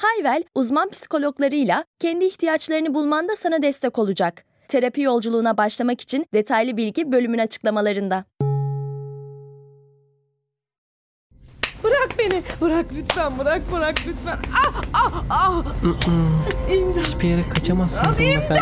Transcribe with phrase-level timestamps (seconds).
[0.00, 4.44] Hayvel, uzman psikologlarıyla kendi ihtiyaçlarını bulmanda sana destek olacak.
[4.68, 8.24] Terapi yolculuğuna başlamak için detaylı bilgi bölümün açıklamalarında.
[11.84, 12.42] Bırak beni.
[12.60, 14.38] Bırak lütfen bırak bırak lütfen.
[14.64, 15.64] Ah ah ah.
[16.72, 17.04] İmdat.
[17.06, 18.60] Hiçbir yere kaçamazsınız hanımefendi.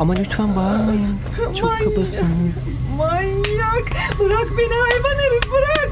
[0.00, 1.18] Ama lütfen bağırmayın.
[1.54, 1.84] Çok Manyak.
[1.84, 2.56] kabasınız.
[2.96, 3.84] Manyak.
[4.20, 5.90] Bırak beni hayvan herif bırak.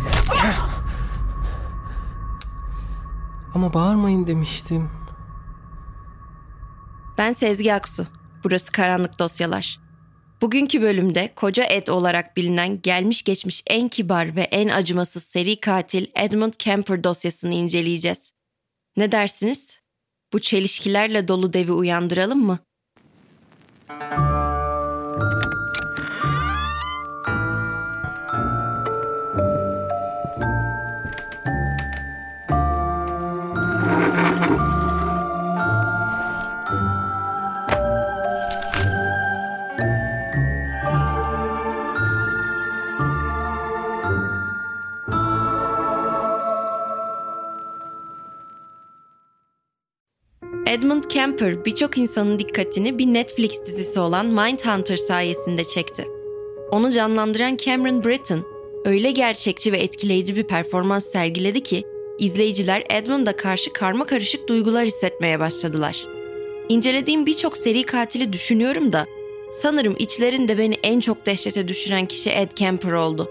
[3.54, 4.90] Ama bağırmayın demiştim.
[7.18, 8.06] Ben Sezgi Aksu.
[8.44, 9.80] Burası Karanlık Dosyalar.
[10.40, 16.06] Bugünkü bölümde Koca Ed olarak bilinen gelmiş geçmiş en kibar ve en acımasız seri katil
[16.14, 18.32] Edmund Kemper dosyasını inceleyeceğiz.
[18.96, 19.80] Ne dersiniz?
[20.32, 22.58] Bu çelişkilerle dolu devi uyandıralım mı?
[50.72, 56.08] Edmund Kemper birçok insanın dikkatini bir Netflix dizisi olan Mindhunter sayesinde çekti.
[56.70, 58.44] Onu canlandıran Cameron Britton
[58.84, 61.84] öyle gerçekçi ve etkileyici bir performans sergiledi ki
[62.18, 66.06] izleyiciler Edmund'a karşı karma karışık duygular hissetmeye başladılar.
[66.68, 69.06] İncelediğim birçok seri katili düşünüyorum da
[69.52, 73.30] sanırım içlerinde beni en çok dehşete düşüren kişi Ed Kemper oldu.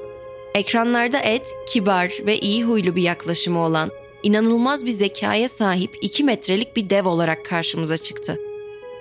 [0.56, 3.92] Ekranlarda Ed, kibar ve iyi huylu bir yaklaşımı olan,
[4.24, 8.38] inanılmaz bir zekaya sahip 2 metrelik bir dev olarak karşımıza çıktı.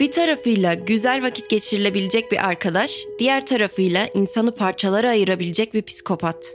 [0.00, 6.54] Bir tarafıyla güzel vakit geçirilebilecek bir arkadaş, diğer tarafıyla insanı parçalara ayırabilecek bir psikopat.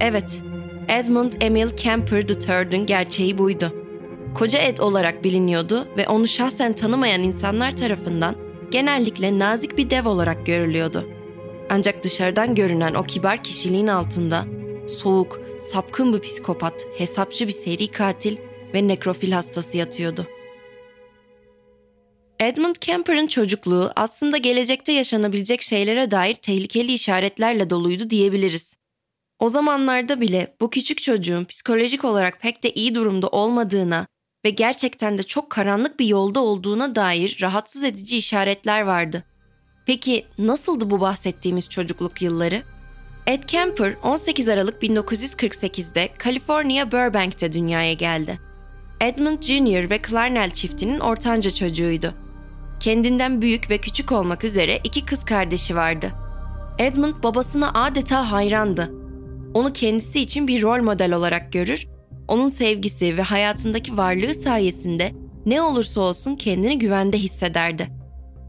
[0.00, 0.42] Evet,
[0.88, 3.72] Edmund Emil Kemper III'ın gerçeği buydu.
[4.34, 8.34] Koca Ed olarak biliniyordu ve onu şahsen tanımayan insanlar tarafından
[8.70, 11.08] genellikle nazik bir dev olarak görülüyordu.
[11.70, 14.44] Ancak dışarıdan görünen o kibar kişiliğin altında
[14.90, 18.36] soğuk, sapkın bir psikopat, hesapçı bir seri katil
[18.74, 20.26] ve nekrofil hastası yatıyordu.
[22.40, 28.76] Edmund Kemper'ın çocukluğu aslında gelecekte yaşanabilecek şeylere dair tehlikeli işaretlerle doluydu diyebiliriz.
[29.38, 34.06] O zamanlarda bile bu küçük çocuğun psikolojik olarak pek de iyi durumda olmadığına
[34.44, 39.24] ve gerçekten de çok karanlık bir yolda olduğuna dair rahatsız edici işaretler vardı.
[39.86, 42.62] Peki nasıldı bu bahsettiğimiz çocukluk yılları?
[43.30, 48.40] Ed Kemper 18 Aralık 1948'de Kaliforniya Burbank'te dünyaya geldi.
[49.00, 49.90] Edmund Jr.
[49.90, 52.14] ve Clarnell çiftinin ortanca çocuğuydu.
[52.80, 56.10] Kendinden büyük ve küçük olmak üzere iki kız kardeşi vardı.
[56.78, 58.92] Edmund babasına adeta hayrandı.
[59.54, 61.86] Onu kendisi için bir rol model olarak görür,
[62.28, 65.12] onun sevgisi ve hayatındaki varlığı sayesinde
[65.46, 67.99] ne olursa olsun kendini güvende hissederdi.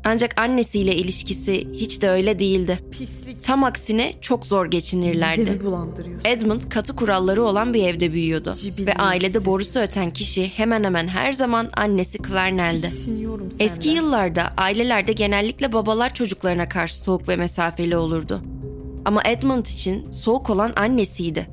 [0.03, 2.79] Ancak annesiyle ilişkisi hiç de öyle değildi.
[2.91, 3.43] Pislik.
[3.43, 5.61] Tam aksine çok zor geçinirlerdi.
[6.25, 9.45] Edmund katı kuralları olan bir evde büyüyordu Cibiliyet ve ailede sesi.
[9.45, 12.89] borusu öten kişi hemen hemen her zaman annesi Clarnell'di.
[13.59, 18.41] Eski yıllarda ailelerde genellikle babalar çocuklarına karşı soğuk ve mesafeli olurdu.
[19.05, 21.47] Ama Edmund için soğuk olan annesiydi.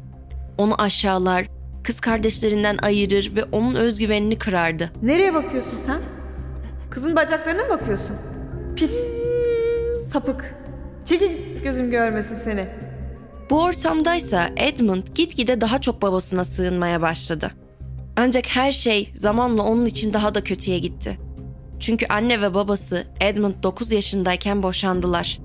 [0.58, 1.46] Onu aşağılar,
[1.84, 4.92] kız kardeşlerinden ayırır ve onun özgüvenini kırardı.
[5.02, 6.02] Nereye bakıyorsun sen?
[6.90, 8.16] Kızın bacaklarına mı bakıyorsun?
[8.78, 8.92] Pis.
[10.12, 10.54] Sapık.
[11.04, 12.68] Çekil git gözüm görmesin seni.
[13.50, 17.50] Bu ortamdaysa Edmund gitgide daha çok babasına sığınmaya başladı.
[18.16, 21.18] Ancak her şey zamanla onun için daha da kötüye gitti.
[21.80, 25.38] Çünkü anne ve babası Edmund 9 yaşındayken boşandılar.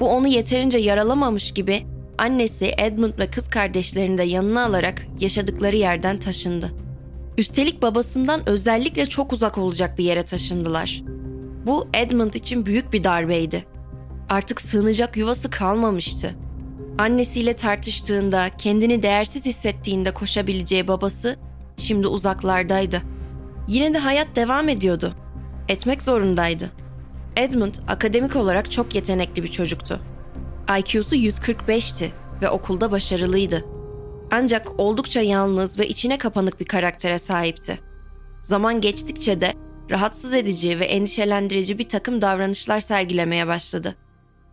[0.00, 1.86] Bu onu yeterince yaralamamış gibi
[2.18, 6.72] annesi Edmund ve kız kardeşlerini de yanına alarak yaşadıkları yerden taşındı.
[7.38, 11.15] Üstelik babasından özellikle çok uzak olacak bir yere taşındılar.
[11.66, 13.64] Bu Edmund için büyük bir darbeydi.
[14.28, 16.34] Artık sığınacak yuvası kalmamıştı.
[16.98, 21.36] Annesiyle tartıştığında, kendini değersiz hissettiğinde koşabileceği babası
[21.76, 23.02] şimdi uzaklardaydı.
[23.68, 25.12] Yine de hayat devam ediyordu.
[25.68, 26.70] Etmek zorundaydı.
[27.36, 30.00] Edmund akademik olarak çok yetenekli bir çocuktu.
[30.78, 32.10] IQ'su 145'ti
[32.42, 33.64] ve okulda başarılıydı.
[34.30, 37.78] Ancak oldukça yalnız ve içine kapanık bir karaktere sahipti.
[38.42, 43.94] Zaman geçtikçe de rahatsız edici ve endişelendirici bir takım davranışlar sergilemeye başladı.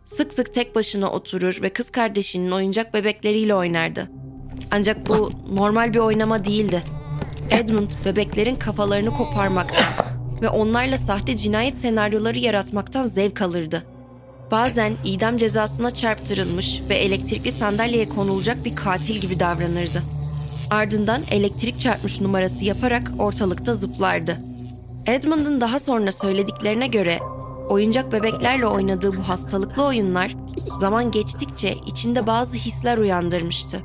[0.06, 4.10] Sık sık tek başına oturur ve kız kardeşinin oyuncak bebekleriyle oynardı.
[4.72, 6.84] Ancak bu normal bir oynama değildi.
[7.52, 9.86] Edmund bebeklerin kafalarını koparmaktan
[10.42, 13.84] ve onlarla sahte cinayet senaryoları yaratmaktan zevk alırdı.
[14.52, 20.04] Bazen idam cezasına çarptırılmış ve elektrikli sandalyeye konulacak bir katil gibi davranırdı.
[20.70, 24.53] Ardından elektrik çarpmış numarası yaparak ortalıkta zıplardı.
[25.06, 27.20] Edmund'un daha sonra söylediklerine göre
[27.70, 30.36] oyuncak bebeklerle oynadığı bu hastalıklı oyunlar
[30.80, 33.84] zaman geçtikçe içinde bazı hisler uyandırmıştı.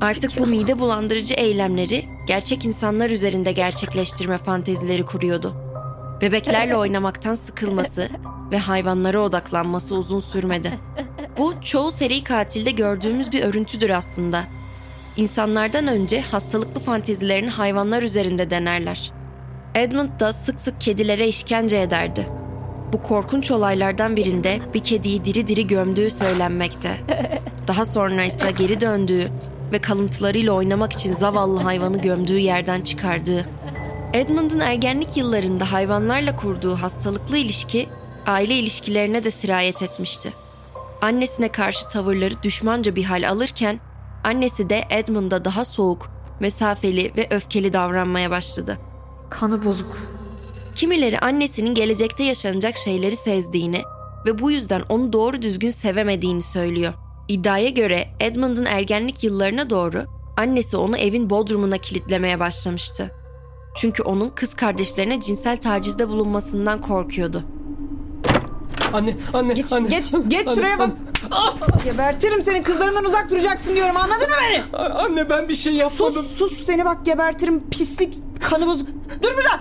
[0.00, 5.54] Artık bu mide bulandırıcı eylemleri gerçek insanlar üzerinde gerçekleştirme fantezileri kuruyordu.
[6.20, 8.08] Bebeklerle oynamaktan sıkılması
[8.50, 10.72] ve hayvanlara odaklanması uzun sürmedi.
[11.38, 14.44] Bu çoğu seri katilde gördüğümüz bir örüntüdür aslında.
[15.16, 19.17] İnsanlardan önce hastalıklı fantezilerini hayvanlar üzerinde denerler.
[19.78, 22.28] Edmund da sık sık kedilere işkence ederdi.
[22.92, 26.96] Bu korkunç olaylardan birinde bir kediyi diri diri gömdüğü söylenmekte.
[27.68, 29.28] Daha sonra ise geri döndüğü
[29.72, 33.46] ve kalıntılarıyla oynamak için zavallı hayvanı gömdüğü yerden çıkardığı.
[34.12, 37.88] Edmund'un ergenlik yıllarında hayvanlarla kurduğu hastalıklı ilişki
[38.26, 40.32] aile ilişkilerine de sirayet etmişti.
[41.02, 43.80] Annesine karşı tavırları düşmanca bir hal alırken
[44.24, 46.10] annesi de Edmund'a daha soğuk,
[46.40, 48.78] mesafeli ve öfkeli davranmaya başladı.
[49.30, 49.96] Kanı bozuk.
[50.74, 53.82] Kimileri annesinin gelecekte yaşanacak şeyleri sezdiğini
[54.26, 56.92] ve bu yüzden onu doğru düzgün sevemediğini söylüyor.
[57.28, 60.04] İddiaya göre Edmund'un ergenlik yıllarına doğru
[60.36, 63.10] annesi onu evin bodrumuna kilitlemeye başlamıştı.
[63.76, 67.42] Çünkü onun kız kardeşlerine cinsel tacizde bulunmasından korkuyordu.
[68.92, 69.88] Anne, anne, Geç, anne.
[69.88, 70.88] geç, geç Anne, şuraya bak.
[70.88, 70.96] anne.
[71.84, 74.62] Gebertirim seni kızlarımdan uzak duracaksın diyorum anladın mı beni?
[74.72, 76.22] A- Anne ben bir şey yapmadım.
[76.24, 78.88] Sus sus seni bak gebertirim pislik kanı bozuk.
[79.22, 79.60] Dur burada.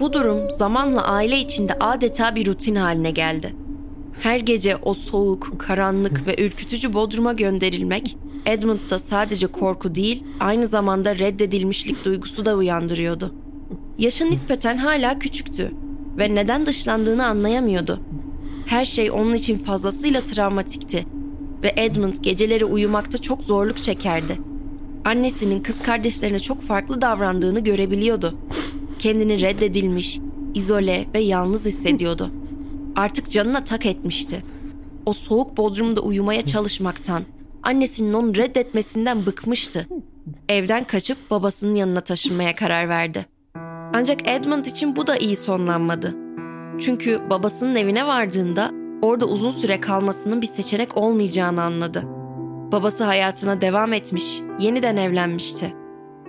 [0.00, 3.54] Bu durum zamanla aile içinde adeta bir rutin haline geldi.
[4.22, 11.18] Her gece o soğuk, karanlık ve ürkütücü bodruma gönderilmek Edmund'da sadece korku değil, aynı zamanda
[11.18, 13.34] reddedilmişlik duygusu da uyandırıyordu.
[13.98, 15.70] Yaşı nispeten hala küçüktü
[16.18, 18.00] ve neden dışlandığını anlayamıyordu.
[18.70, 21.06] Her şey onun için fazlasıyla travmatikti
[21.62, 24.40] ve Edmund geceleri uyumakta çok zorluk çekerdi.
[25.04, 28.38] Annesinin kız kardeşlerine çok farklı davrandığını görebiliyordu.
[28.98, 30.18] Kendini reddedilmiş,
[30.54, 32.30] izole ve yalnız hissediyordu.
[32.96, 34.42] Artık canına tak etmişti.
[35.06, 37.22] O soğuk bodrumda uyumaya çalışmaktan,
[37.62, 39.86] annesinin onu reddetmesinden bıkmıştı.
[40.48, 43.26] Evden kaçıp babasının yanına taşınmaya karar verdi.
[43.94, 46.19] Ancak Edmund için bu da iyi sonlanmadı.
[46.80, 48.70] Çünkü babasının evine vardığında
[49.02, 52.02] orada uzun süre kalmasının bir seçenek olmayacağını anladı.
[52.72, 55.74] Babası hayatına devam etmiş, yeniden evlenmişti.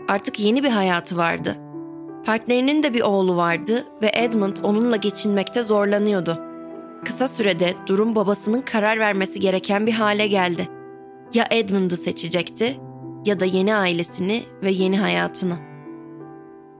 [0.08, 1.56] Artık yeni bir hayatı vardı.
[2.26, 6.40] Partnerinin de bir oğlu vardı ve Edmund onunla geçinmekte zorlanıyordu.
[7.06, 10.70] Kısa sürede durum babasının karar vermesi gereken bir hale geldi.
[11.34, 12.80] Ya Edmund'u seçecekti
[13.26, 15.58] ya da yeni ailesini ve yeni hayatını.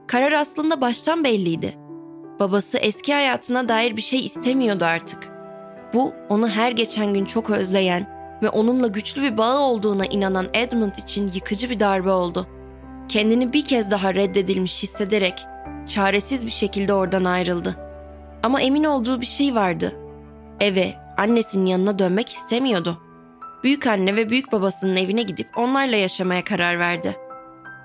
[0.06, 1.81] Karar aslında baştan belliydi.
[2.42, 5.28] Babası eski hayatına dair bir şey istemiyordu artık.
[5.94, 8.06] Bu onu her geçen gün çok özleyen
[8.42, 12.46] ve onunla güçlü bir bağı olduğuna inanan Edmund için yıkıcı bir darbe oldu.
[13.08, 15.46] Kendini bir kez daha reddedilmiş hissederek
[15.88, 17.76] çaresiz bir şekilde oradan ayrıldı.
[18.42, 19.92] Ama emin olduğu bir şey vardı.
[20.60, 22.98] Eve, annesinin yanına dönmek istemiyordu.
[23.64, 27.16] Büyük anne ve büyük babasının evine gidip onlarla yaşamaya karar verdi.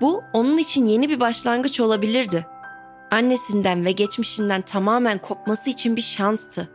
[0.00, 2.46] Bu onun için yeni bir başlangıç olabilirdi.
[3.10, 6.68] Annesinden ve geçmişinden tamamen kopması için bir şanstı.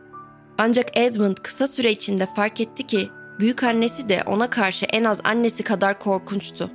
[0.58, 5.20] Ancak Edmund kısa süre içinde fark etti ki büyük annesi de ona karşı en az
[5.24, 6.70] annesi kadar korkunçtu.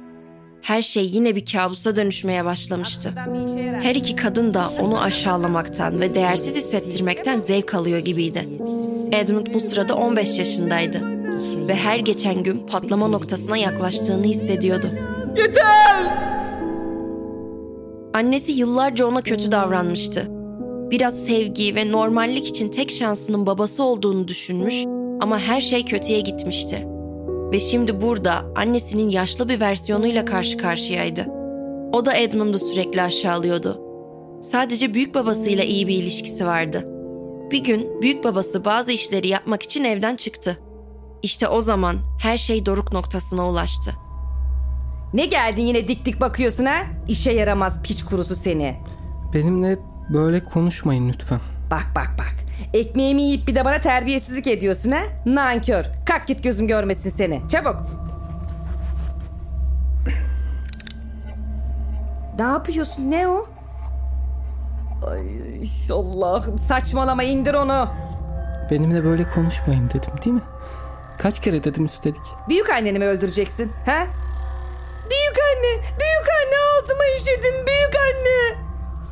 [0.61, 3.13] Her şey yine bir kabusa dönüşmeye başlamıştı.
[3.81, 8.49] Her iki kadın da onu aşağılamaktan ve değersiz hissettirmekten zevk alıyor gibiydi.
[9.11, 11.01] Edmund bu sırada 15 yaşındaydı
[11.67, 14.91] ve her geçen gün patlama noktasına yaklaştığını hissediyordu.
[15.37, 16.28] Yeter.
[18.19, 20.27] Annesi yıllarca ona kötü davranmıştı.
[20.91, 24.75] Biraz sevgi ve normallik için tek şansının babası olduğunu düşünmüş
[25.21, 26.87] ama her şey kötüye gitmişti.
[27.51, 31.25] Ve şimdi burada annesinin yaşlı bir versiyonuyla karşı karşıyaydı.
[31.93, 33.81] O da Edmund'u sürekli aşağılıyordu.
[34.41, 36.85] Sadece büyük babasıyla iyi bir ilişkisi vardı.
[37.51, 40.57] Bir gün büyük babası bazı işleri yapmak için evden çıktı.
[41.21, 43.91] İşte o zaman her şey doruk noktasına ulaştı.
[45.13, 46.77] Ne geldin yine dik dik bakıyorsun ha?
[47.07, 48.77] İşe yaramaz piç kurusu seni.
[49.33, 49.77] Benimle
[50.13, 51.39] böyle konuşmayın lütfen.
[51.71, 52.35] Bak bak bak.
[52.73, 54.99] Ekmeğimi yiyip bir de bana terbiyesizlik ediyorsun ha?
[55.25, 55.85] Nankör.
[56.05, 57.41] Kalk git gözüm görmesin seni.
[57.49, 57.75] Çabuk.
[62.39, 63.11] Ne yapıyorsun?
[63.11, 63.45] Ne o?
[65.11, 65.23] Ay
[65.91, 67.89] Allah'ım saçmalama indir onu.
[68.71, 70.41] Benimle böyle konuşmayın dedim değil mi?
[71.17, 72.21] Kaç kere dedim üstelik.
[72.49, 73.71] Büyük anneni mi öldüreceksin?
[73.85, 74.07] He?
[75.09, 78.59] Büyük anne, büyük anne altıma işedim büyük anne.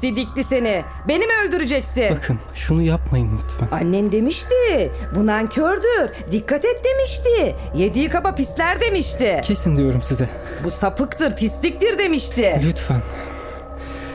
[0.01, 0.83] Sidikli seni.
[1.07, 2.15] Beni mi öldüreceksin?
[2.17, 3.67] Bakın şunu yapmayın lütfen.
[3.71, 4.91] Annen demişti.
[5.15, 6.09] Bu nankördür.
[6.31, 7.55] Dikkat et demişti.
[7.75, 9.41] Yediği kaba pisler demişti.
[9.43, 10.29] Kesin diyorum size.
[10.63, 12.61] Bu sapıktır, pisliktir demişti.
[12.67, 13.01] Lütfen.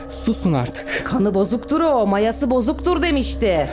[0.09, 1.05] Susun artık.
[1.05, 3.69] Kanı bozuktur o, mayası bozuktur demişti.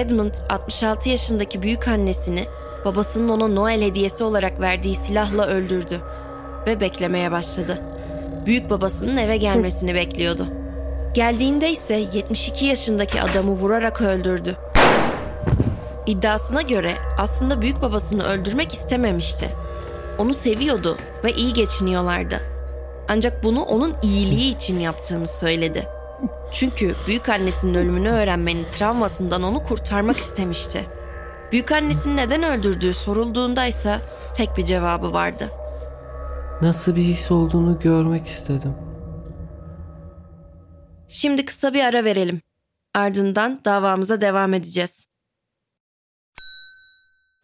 [0.00, 2.46] Edmund 66 yaşındaki büyük annesini
[2.84, 6.00] babasının ona Noel hediyesi olarak verdiği silahla öldürdü
[6.66, 7.78] ve beklemeye başladı.
[8.46, 10.46] Büyük babasının eve gelmesini bekliyordu.
[11.14, 14.56] Geldiğinde ise 72 yaşındaki adamı vurarak öldürdü.
[16.06, 19.48] İddiasına göre aslında büyük babasını öldürmek istememişti.
[20.18, 22.40] Onu seviyordu ve iyi geçiniyorlardı.
[23.08, 25.99] Ancak bunu onun iyiliği için yaptığını söyledi.
[26.52, 30.86] Çünkü büyük annesinin ölümünü öğrenmenin travmasından onu kurtarmak istemişti.
[31.52, 34.00] Büyük annesini neden öldürdüğü sorulduğunda ise
[34.36, 35.50] tek bir cevabı vardı.
[36.62, 38.74] Nasıl bir his olduğunu görmek istedim.
[41.08, 42.40] Şimdi kısa bir ara verelim.
[42.94, 45.06] Ardından davamıza devam edeceğiz.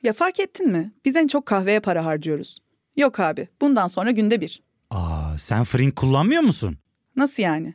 [0.02, 0.92] Ya fark ettin mi?
[1.04, 2.58] Biz en çok kahveye para harcıyoruz.
[2.96, 4.62] Yok abi, bundan sonra günde bir.
[4.90, 6.78] Aa, sen Frink kullanmıyor musun?
[7.16, 7.74] Nasıl yani?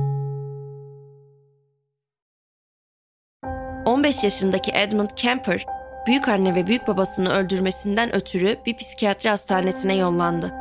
[3.85, 5.65] 15 yaşındaki Edmund Kemper,
[6.07, 10.53] büyük anne ve büyük babasını öldürmesinden ötürü bir psikiyatri hastanesine yollandı.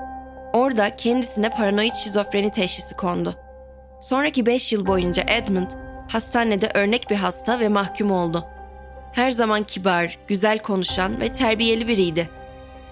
[0.52, 3.34] Orada kendisine paranoid şizofreni teşhisi kondu.
[4.00, 5.70] Sonraki 5 yıl boyunca Edmund
[6.08, 8.44] hastanede örnek bir hasta ve mahkum oldu.
[9.12, 12.28] Her zaman kibar, güzel konuşan ve terbiyeli biriydi.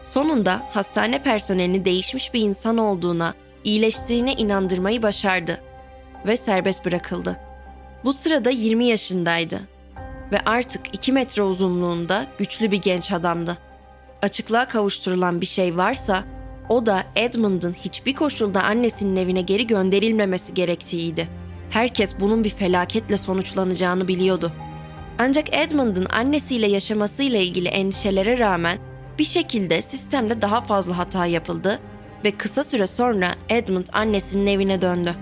[0.02, 5.60] Sonunda hastane personelini değişmiş bir insan olduğuna, iyileştiğine inandırmayı başardı
[6.26, 7.36] ve serbest bırakıldı.
[8.04, 9.77] Bu sırada 20 yaşındaydı
[10.32, 13.58] ve artık 2 metre uzunluğunda güçlü bir genç adamdı.
[14.22, 16.24] Açıklığa kavuşturulan bir şey varsa
[16.68, 21.28] o da Edmund'un hiçbir koşulda annesinin evine geri gönderilmemesi gerektiğiydi.
[21.70, 24.52] Herkes bunun bir felaketle sonuçlanacağını biliyordu.
[25.18, 28.78] Ancak Edmund'un annesiyle yaşamasıyla ilgili endişelere rağmen
[29.18, 31.78] bir şekilde sistemde daha fazla hata yapıldı
[32.24, 35.14] ve kısa süre sonra Edmund annesinin evine döndü.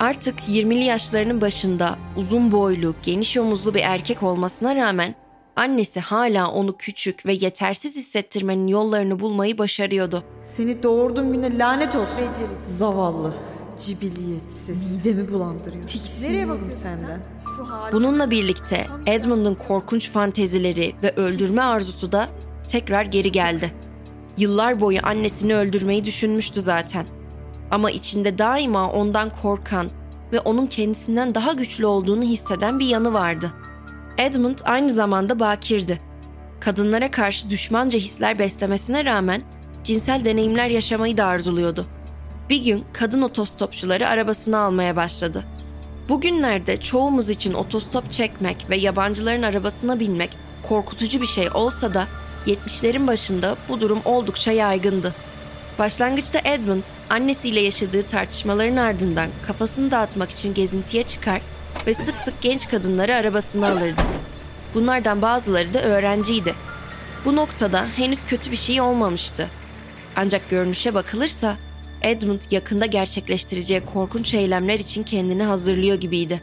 [0.00, 5.14] Artık 20'li yaşlarının başında uzun boylu, geniş omuzlu bir erkek olmasına rağmen
[5.56, 10.24] annesi hala onu küçük ve yetersiz hissettirmenin yollarını bulmayı başarıyordu.
[10.56, 12.28] Seni doğurduğum güne lanet olsun.
[12.64, 13.34] Zavallı.
[13.78, 14.92] Cibiliyetsiz.
[14.92, 15.86] Midemi bulandırıyor.
[15.88, 17.20] Tiksiniyorum senden.
[17.92, 22.28] Bununla birlikte Edmund'un korkunç fantezileri ve öldürme arzusu da
[22.68, 23.72] tekrar geri geldi.
[24.38, 27.06] Yıllar boyu annesini öldürmeyi düşünmüştü zaten.
[27.70, 29.86] Ama içinde daima ondan korkan
[30.32, 33.52] ve onun kendisinden daha güçlü olduğunu hisseden bir yanı vardı.
[34.18, 36.00] Edmund aynı zamanda bakirdi.
[36.60, 39.42] Kadınlara karşı düşmanca hisler beslemesine rağmen
[39.84, 41.86] cinsel deneyimler yaşamayı da arzuluyordu.
[42.50, 45.44] Bir gün kadın otostopçuları arabasını almaya başladı.
[46.08, 50.30] Bugünlerde çoğumuz için otostop çekmek ve yabancıların arabasına binmek
[50.68, 52.06] korkutucu bir şey olsa da
[52.46, 55.14] 70'lerin başında bu durum oldukça yaygındı.
[55.78, 61.40] Başlangıçta Edmund annesiyle yaşadığı tartışmaların ardından kafasını dağıtmak için gezintiye çıkar
[61.86, 64.02] ve sık sık genç kadınları arabasına alırdı.
[64.74, 66.54] Bunlardan bazıları da öğrenciydi.
[67.24, 69.48] Bu noktada henüz kötü bir şey olmamıştı.
[70.16, 71.56] Ancak görünüşe bakılırsa
[72.02, 76.42] Edmund yakında gerçekleştireceği korkunç eylemler için kendini hazırlıyor gibiydi.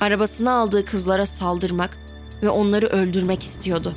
[0.00, 1.98] Arabasına aldığı kızlara saldırmak
[2.42, 3.94] ve onları öldürmek istiyordu.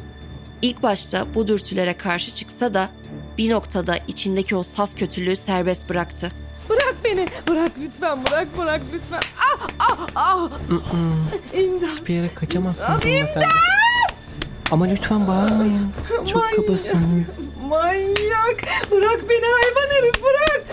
[0.62, 2.89] İlk başta bu dürtülere karşı çıksa da
[3.38, 6.32] bir noktada içindeki o saf kötülüğü serbest bıraktı.
[6.70, 7.25] Bırak beni.
[7.50, 9.20] Bırak lütfen bırak bırak lütfen.
[9.39, 10.50] Ah ah ah.
[11.54, 11.89] İmdat.
[11.89, 13.46] Hiçbir yere kaçamazsınız hanımefendi.
[14.72, 15.92] Ama lütfen bağırmayın.
[16.25, 16.56] Çok Manyak.
[16.56, 17.39] kabasınız.
[17.68, 18.58] Manyak.
[18.92, 20.65] Bırak beni hayvan herif bırak.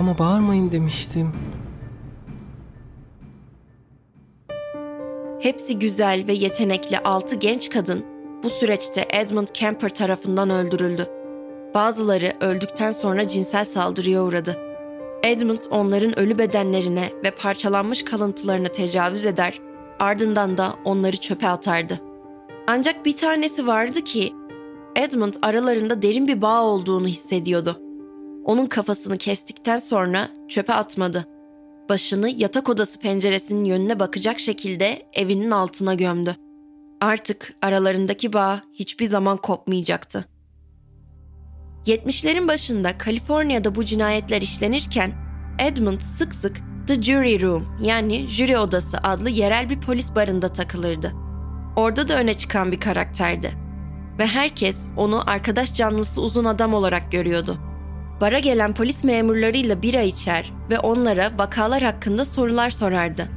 [0.00, 1.32] Ama bağırmayın demiştim.
[5.40, 11.08] Hepsi güzel ve yetenekli 6 genç kadın bu süreçte Edmund Kemper tarafından öldürüldü.
[11.74, 14.58] Bazıları öldükten sonra cinsel saldırıya uğradı.
[15.22, 19.60] Edmund onların ölü bedenlerine ve parçalanmış kalıntılarına tecavüz eder,
[19.98, 22.00] ardından da onları çöpe atardı.
[22.66, 24.32] Ancak bir tanesi vardı ki
[24.96, 27.80] Edmund aralarında derin bir bağ olduğunu hissediyordu.
[28.44, 31.26] Onun kafasını kestikten sonra çöpe atmadı
[31.88, 36.36] başını yatak odası penceresinin yönüne bakacak şekilde evinin altına gömdü.
[37.00, 40.24] Artık aralarındaki bağ hiçbir zaman kopmayacaktı.
[41.86, 45.12] 70'lerin başında Kaliforniya'da bu cinayetler işlenirken
[45.58, 51.12] Edmund sık sık The Jury Room yani jüri odası adlı yerel bir polis barında takılırdı.
[51.76, 53.52] Orada da öne çıkan bir karakterdi.
[54.18, 57.58] Ve herkes onu arkadaş canlısı uzun adam olarak görüyordu.
[58.20, 63.28] Bara gelen polis memurlarıyla bira içer ve onlara vakalar hakkında sorular sorardı.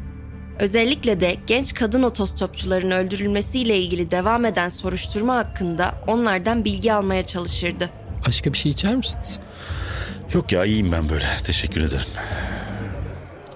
[0.59, 7.89] Özellikle de genç kadın otostopçuların öldürülmesiyle ilgili devam eden soruşturma hakkında onlardan bilgi almaya çalışırdı.
[8.27, 9.39] Başka bir şey içer misiniz?
[10.33, 11.25] Yok ya iyiyim ben böyle.
[11.43, 12.05] Teşekkür ederim.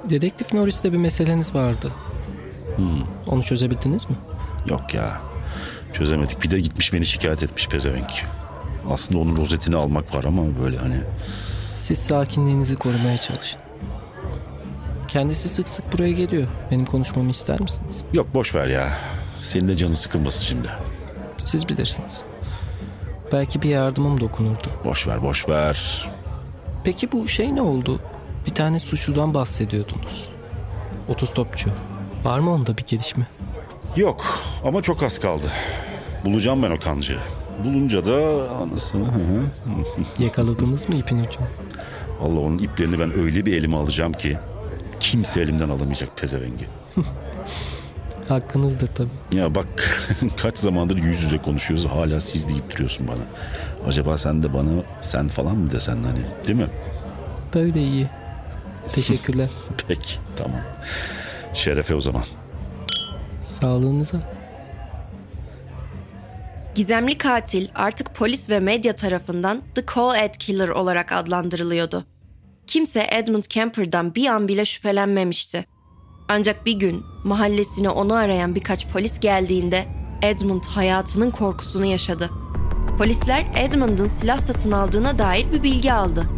[0.10, 1.92] Dedektif Norris'le bir meseleniz vardı.
[3.28, 4.16] Onu çözebildiniz mi?
[4.70, 5.22] Yok ya.
[5.94, 6.44] Çözemedik.
[6.44, 8.12] Bir de gitmiş beni şikayet etmiş pezevenk.
[8.92, 10.98] Aslında onun rozetini almak var ama böyle hani
[11.78, 13.62] Siz sakinliğinizi korumaya çalışın.
[15.14, 16.48] Kendisi sık sık buraya geliyor.
[16.72, 18.04] Benim konuşmamı ister misiniz?
[18.14, 18.94] yok boş ver ya.
[19.42, 20.68] Senin de canın sıkılmasın şimdi.
[21.38, 22.24] Siz bilirsiniz.
[23.34, 24.68] Belki bir yardımım dokunurdu.
[24.86, 26.08] Boş ver boş ver.
[26.84, 28.00] Peki bu şey ne oldu?
[28.46, 30.30] Bir tane suçludan bahsediyordunuz.
[31.10, 31.70] Otostopçu.
[32.24, 33.28] Var mı onda bir gelişme?
[33.96, 35.48] Yok ama çok az kaldı.
[36.26, 37.20] Bulacağım ben o kancığı.
[37.64, 39.08] Bulunca da anasını.
[40.20, 41.48] Yakaladınız mı ipin ucunu?
[42.22, 44.38] Allah onun iplerini ben öyle bir elime alacağım ki
[45.04, 46.66] kimse elimden alamayacak pezevengi.
[48.30, 49.38] Hakkınızdır tabii.
[49.40, 49.68] Ya bak
[50.42, 53.22] kaç zamandır yüz yüze konuşuyoruz hala siz deyip duruyorsun bana.
[53.88, 56.70] Acaba sen de bana sen falan mı desen hani değil mi?
[57.54, 58.08] Böyle iyi.
[58.94, 59.50] Teşekkürler.
[59.88, 60.62] Peki tamam.
[61.54, 62.24] Şerefe o zaman.
[63.46, 64.18] Sağlığınıza.
[66.76, 72.06] Gizemli katil artık polis ve medya tarafından The Co-Ed Killer olarak adlandırılıyordu.
[72.68, 75.66] Kimse Edmund Kemper'dan bir an bile şüphelenmemişti.
[76.28, 79.86] Ancak bir gün mahallesine onu arayan birkaç polis geldiğinde
[80.22, 82.30] Edmund hayatının korkusunu yaşadı.
[82.98, 86.30] Polisler Edmund'ın silah satın aldığına dair bir bilgi aldı.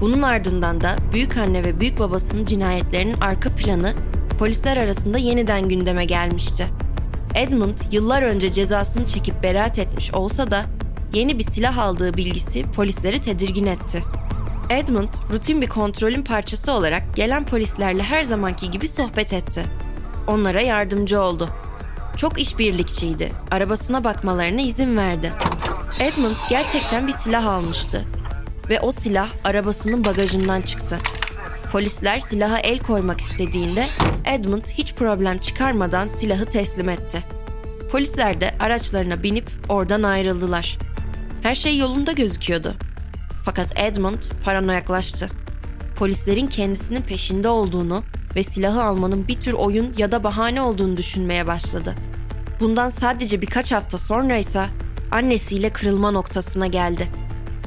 [0.00, 3.94] Bunun ardından da büyük anne ve büyük babasının cinayetlerinin arka planı
[4.38, 6.66] polisler arasında yeniden gündeme gelmişti.
[7.34, 10.64] Edmund yıllar önce cezasını çekip beraat etmiş olsa da
[11.14, 14.02] yeni bir silah aldığı bilgisi polisleri tedirgin etti.
[14.72, 19.62] Edmund rutin bir kontrolün parçası olarak gelen polislerle her zamanki gibi sohbet etti.
[20.26, 21.48] Onlara yardımcı oldu.
[22.16, 23.32] Çok işbirlikçiydi.
[23.50, 25.32] Arabasına bakmalarına izin verdi.
[26.00, 28.04] Edmund gerçekten bir silah almıştı
[28.70, 30.98] ve o silah arabasının bagajından çıktı.
[31.72, 33.86] Polisler silaha el koymak istediğinde
[34.24, 37.22] Edmund hiç problem çıkarmadan silahı teslim etti.
[37.90, 40.78] Polisler de araçlarına binip oradan ayrıldılar.
[41.42, 42.74] Her şey yolunda gözüküyordu.
[43.44, 45.30] Fakat Edmund paranoyaklaştı.
[45.96, 48.02] Polislerin kendisinin peşinde olduğunu
[48.36, 51.94] ve silahı almanın bir tür oyun ya da bahane olduğunu düşünmeye başladı.
[52.60, 54.66] Bundan sadece birkaç hafta sonra ise
[55.10, 57.08] annesiyle kırılma noktasına geldi.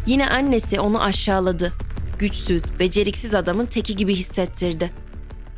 [0.06, 1.74] Yine annesi onu aşağıladı.
[2.20, 4.92] Güçsüz, beceriksiz adamın teki gibi hissettirdi.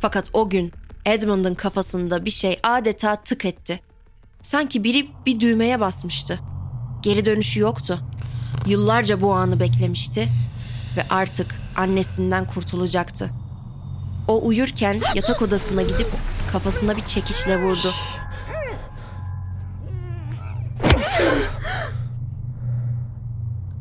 [0.00, 0.72] Fakat o gün
[1.06, 3.80] Edmund'un kafasında bir şey adeta tık etti.
[4.42, 6.40] Sanki biri bir düğmeye basmıştı.
[7.02, 8.00] Geri dönüşü yoktu.
[8.66, 10.28] Yıllarca bu anı beklemişti
[10.96, 13.30] ve artık annesinden kurtulacaktı.
[14.28, 16.06] O uyurken yatak odasına gidip
[16.52, 17.92] kafasına bir çekişle vurdu.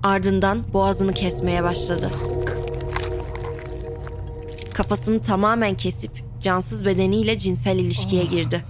[0.04, 2.12] Ardından boğazını kesmeye başladı.
[4.74, 8.64] Kafasını tamamen kesip cansız bedeniyle cinsel ilişkiye girdi.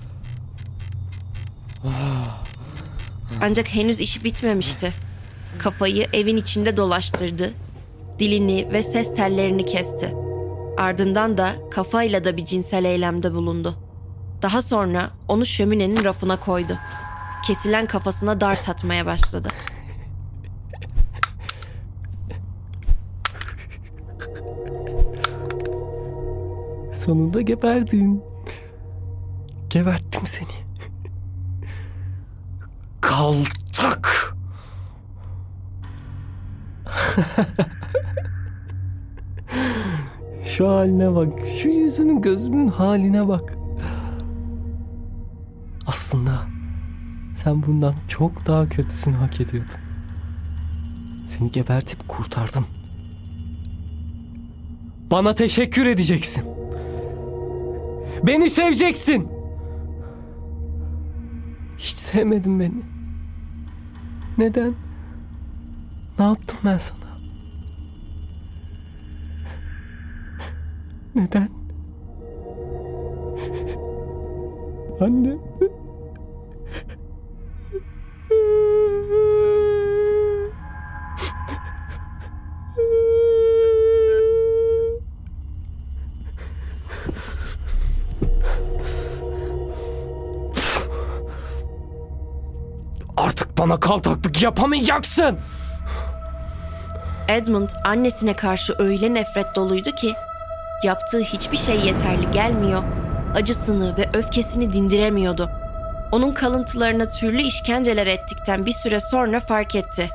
[3.41, 4.93] Ancak henüz işi bitmemişti.
[5.59, 7.53] Kafayı evin içinde dolaştırdı.
[8.19, 10.13] Dilini ve ses tellerini kesti.
[10.77, 13.75] Ardından da kafayla da bir cinsel eylemde bulundu.
[14.41, 16.77] Daha sonra onu şöminenin rafına koydu.
[17.47, 19.49] Kesilen kafasına dart atmaya başladı.
[27.05, 28.23] Sonunda geberdin.
[29.69, 30.47] Geberttim seni.
[33.01, 34.26] Kaltak!
[40.43, 41.29] şu haline bak.
[41.61, 43.57] Şu yüzünün gözünün haline bak.
[45.87, 46.41] Aslında
[47.35, 49.71] sen bundan çok daha kötüsünü hak ediyordun.
[51.27, 52.65] Seni gebertip kurtardım.
[55.11, 56.43] Bana teşekkür edeceksin.
[58.23, 59.27] Beni seveceksin.
[61.77, 62.81] Hiç sevmedin beni.
[64.37, 64.73] Neden?
[66.19, 67.06] Ne yaptım ben sana?
[71.17, 71.49] Neden?
[75.01, 75.37] Anne.
[93.17, 95.39] Artık bana kaltaklık yapamayacaksın.
[97.27, 100.15] Edmund annesine karşı öyle nefret doluydu ki
[100.83, 102.83] yaptığı hiçbir şey yeterli gelmiyor,
[103.35, 105.49] acısını ve öfkesini dindiremiyordu.
[106.11, 110.09] Onun kalıntılarına türlü işkenceler ettikten bir süre sonra fark etti.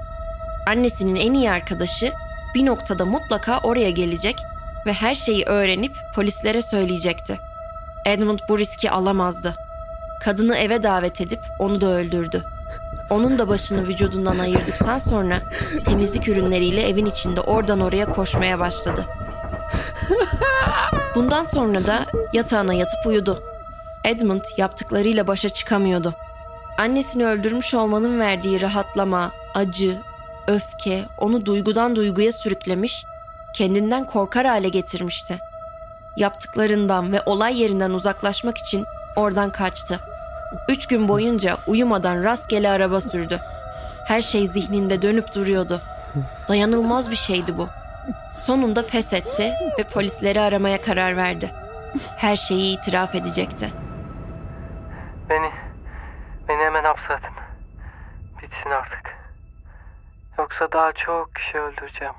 [0.66, 2.12] Annesinin en iyi arkadaşı
[2.54, 4.36] bir noktada mutlaka oraya gelecek
[4.86, 7.38] ve her şeyi öğrenip polislere söyleyecekti.
[8.06, 9.54] Edmund bu riski alamazdı.
[10.20, 12.44] Kadını eve davet edip onu da öldürdü.
[13.10, 15.40] Onun da başını vücudundan ayırdıktan sonra
[15.84, 19.06] temizlik ürünleriyle evin içinde oradan oraya koşmaya başladı.
[21.14, 23.42] Bundan sonra da yatağına yatıp uyudu.
[24.04, 26.14] Edmund yaptıklarıyla başa çıkamıyordu.
[26.78, 29.98] Annesini öldürmüş olmanın verdiği rahatlama, acı,
[30.46, 33.04] öfke onu duygudan duyguya sürüklemiş,
[33.54, 35.38] kendinden korkar hale getirmişti.
[36.16, 38.84] Yaptıklarından ve olay yerinden uzaklaşmak için
[39.16, 40.00] oradan kaçtı.
[40.68, 43.40] Üç gün boyunca uyumadan rastgele araba sürdü.
[44.04, 45.80] Her şey zihninde dönüp duruyordu.
[46.48, 47.68] Dayanılmaz bir şeydi bu.
[48.36, 51.50] Sonunda pes etti ve polisleri aramaya karar verdi.
[52.16, 53.70] Her şeyi itiraf edecekti.
[55.28, 55.50] Beni,
[56.48, 57.30] beni hemen hapse atın.
[58.42, 59.16] Bitsin artık.
[60.38, 62.14] Yoksa daha çok kişi öldüreceğim.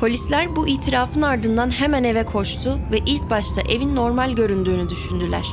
[0.00, 5.46] Polisler bu itirafın ardından hemen eve koştu ve ilk başta evin normal göründüğünü düşündüler.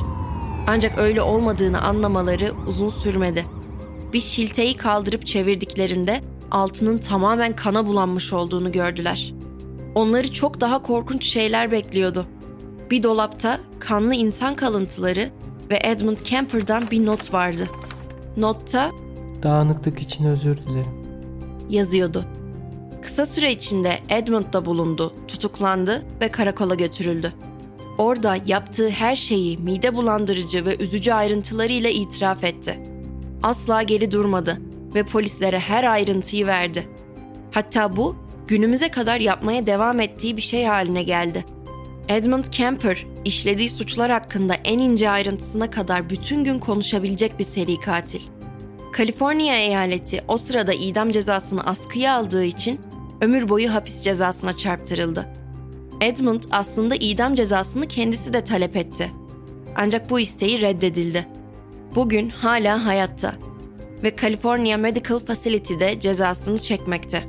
[0.66, 3.44] Ancak öyle olmadığını anlamaları uzun sürmedi.
[4.12, 6.20] Bir şilteyi kaldırıp çevirdiklerinde
[6.54, 9.34] altının tamamen kana bulanmış olduğunu gördüler.
[9.94, 12.26] Onları çok daha korkunç şeyler bekliyordu.
[12.90, 15.30] Bir dolapta kanlı insan kalıntıları
[15.70, 17.68] ve Edmund Kemper'dan bir not vardı.
[18.36, 18.90] Notta
[19.42, 21.04] Dağınıklık için özür dilerim.
[21.70, 22.24] yazıyordu.
[23.02, 27.32] Kısa süre içinde Edmund'da bulundu, tutuklandı ve karakola götürüldü.
[27.98, 32.82] Orada yaptığı her şeyi mide bulandırıcı ve üzücü ayrıntılarıyla itiraf etti.
[33.42, 34.58] Asla geri durmadı
[34.94, 36.88] ve polislere her ayrıntıyı verdi.
[37.50, 38.16] Hatta bu
[38.48, 41.44] günümüze kadar yapmaya devam ettiği bir şey haline geldi.
[42.08, 48.20] Edmund Kemper, işlediği suçlar hakkında en ince ayrıntısına kadar bütün gün konuşabilecek bir seri katil.
[48.92, 52.80] Kaliforniya eyaleti o sırada idam cezasını askıya aldığı için
[53.20, 55.28] ömür boyu hapis cezasına çarptırıldı.
[56.00, 59.10] Edmund aslında idam cezasını kendisi de talep etti.
[59.76, 61.26] Ancak bu isteği reddedildi.
[61.94, 63.34] Bugün hala hayatta
[64.04, 67.24] ve California Medical Facility'de cezasını çekmekte.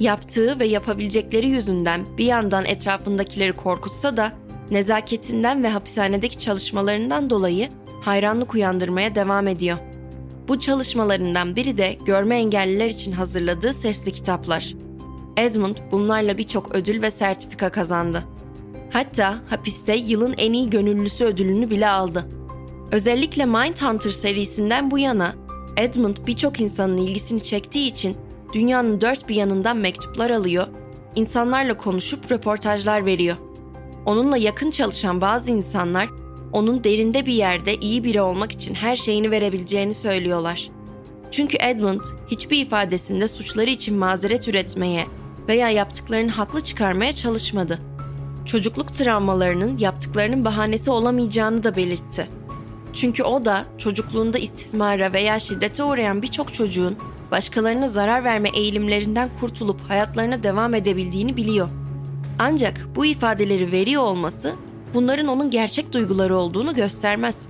[0.00, 4.32] Yaptığı ve yapabilecekleri yüzünden bir yandan etrafındakileri korkutsa da
[4.70, 7.68] nezaketinden ve hapishanedeki çalışmalarından dolayı
[8.00, 9.78] hayranlık uyandırmaya devam ediyor.
[10.48, 14.74] Bu çalışmalarından biri de görme engelliler için hazırladığı sesli kitaplar.
[15.36, 18.24] Edmund bunlarla birçok ödül ve sertifika kazandı.
[18.90, 22.28] Hatta hapiste yılın en iyi gönüllüsü ödülünü bile aldı.
[22.90, 25.34] Özellikle Mindhunter serisinden bu yana
[25.76, 28.16] Edmund birçok insanın ilgisini çektiği için
[28.52, 30.66] dünyanın dört bir yanından mektuplar alıyor,
[31.14, 33.36] insanlarla konuşup röportajlar veriyor.
[34.06, 36.08] Onunla yakın çalışan bazı insanlar
[36.52, 40.70] onun derinde bir yerde iyi biri olmak için her şeyini verebileceğini söylüyorlar.
[41.30, 45.06] Çünkü Edmund hiçbir ifadesinde suçları için mazeret üretmeye
[45.48, 47.78] veya yaptıklarını haklı çıkarmaya çalışmadı.
[48.46, 52.28] Çocukluk travmalarının yaptıklarının bahanesi olamayacağını da belirtti.
[52.92, 56.96] Çünkü o da çocukluğunda istismara veya şiddete uğrayan birçok çocuğun
[57.30, 61.68] başkalarına zarar verme eğilimlerinden kurtulup hayatlarına devam edebildiğini biliyor.
[62.38, 64.54] Ancak bu ifadeleri veriyor olması
[64.94, 67.46] bunların onun gerçek duyguları olduğunu göstermez.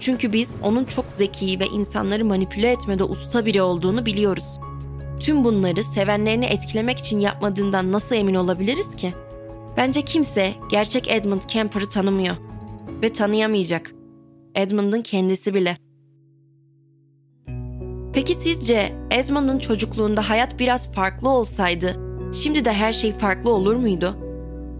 [0.00, 4.60] Çünkü biz onun çok zeki ve insanları manipüle etmede usta biri olduğunu biliyoruz.
[5.20, 9.14] Tüm bunları sevenlerini etkilemek için yapmadığından nasıl emin olabiliriz ki?
[9.76, 12.36] Bence kimse gerçek Edmund Kemper'ı tanımıyor
[13.02, 13.99] ve tanıyamayacak.
[14.54, 15.76] Edmund'un kendisi bile.
[18.12, 21.96] Peki sizce Edmund'un çocukluğunda hayat biraz farklı olsaydı,
[22.32, 24.16] şimdi de her şey farklı olur muydu?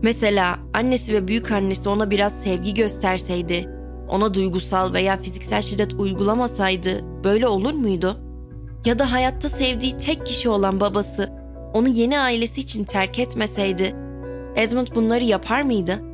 [0.02, 3.68] Mesela annesi ve büyük annesi ona biraz sevgi gösterseydi,
[4.08, 8.20] ona duygusal veya fiziksel şiddet uygulamasaydı böyle olur muydu?
[8.84, 11.30] Ya da hayatta sevdiği tek kişi olan babası
[11.74, 13.96] onu yeni ailesi için terk etmeseydi,
[14.56, 16.09] Edmund bunları yapar mıydı?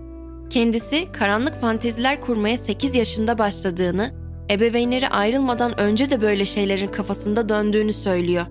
[0.50, 4.11] Kendisi karanlık fanteziler kurmaya 8 yaşında başladığını,
[4.50, 8.46] ebeveynleri ayrılmadan önce de böyle şeylerin kafasında döndüğünü söylüyor.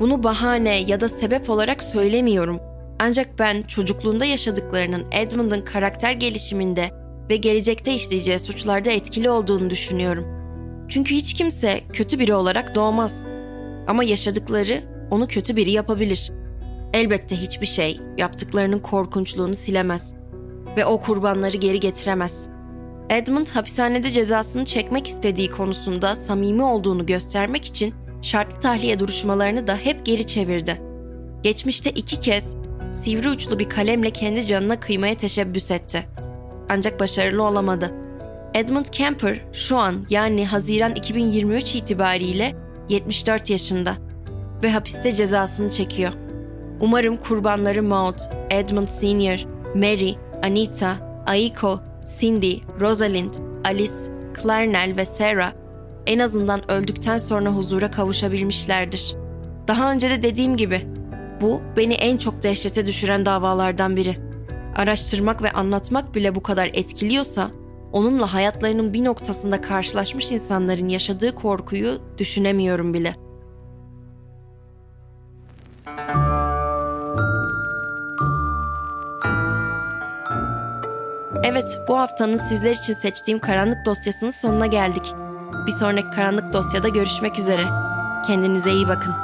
[0.00, 2.58] Bunu bahane ya da sebep olarak söylemiyorum.
[3.00, 6.90] Ancak ben çocukluğunda yaşadıklarının Edmund'un karakter gelişiminde
[7.30, 10.24] ve gelecekte işleyeceği suçlarda etkili olduğunu düşünüyorum.
[10.88, 13.24] Çünkü hiç kimse kötü biri olarak doğmaz.
[13.86, 16.32] Ama yaşadıkları onu kötü biri yapabilir.
[16.92, 20.14] Elbette hiçbir şey yaptıklarının korkunçluğunu silemez
[20.76, 22.46] ve o kurbanları geri getiremez.
[23.10, 30.06] Edmund hapishanede cezasını çekmek istediği konusunda samimi olduğunu göstermek için şartlı tahliye duruşmalarını da hep
[30.06, 30.80] geri çevirdi.
[31.42, 32.56] Geçmişte iki kez
[32.92, 36.06] sivri uçlu bir kalemle kendi canına kıymaya teşebbüs etti.
[36.68, 37.94] Ancak başarılı olamadı.
[38.54, 42.56] Edmund Kemper şu an yani Haziran 2023 itibariyle
[42.88, 43.94] 74 yaşında
[44.62, 46.12] ve hapiste cezasını çekiyor.
[46.80, 48.18] Umarım kurbanları Maud,
[48.50, 49.38] Edmund Senior,
[49.74, 51.80] Mary, Anita, Aiko,
[52.20, 53.92] Cindy, Rosalind, Alice,
[54.42, 55.52] Clarnell ve Sarah
[56.06, 59.16] en azından öldükten sonra huzura kavuşabilmişlerdir.
[59.68, 60.82] Daha önce de dediğim gibi
[61.40, 64.16] bu beni en çok dehşete düşüren davalardan biri.
[64.76, 67.50] Araştırmak ve anlatmak bile bu kadar etkiliyorsa
[67.92, 73.23] onunla hayatlarının bir noktasında karşılaşmış insanların yaşadığı korkuyu düşünemiyorum bile.
[81.46, 85.14] Evet, bu haftanın sizler için seçtiğim karanlık dosyasının sonuna geldik.
[85.66, 87.64] Bir sonraki karanlık dosyada görüşmek üzere.
[88.26, 89.23] Kendinize iyi bakın.